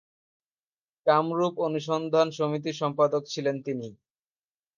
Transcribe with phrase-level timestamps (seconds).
[1.07, 3.87] কামরুপ অনুসন্ধান সমিতির সম্পাদক ছিলেন তিনি।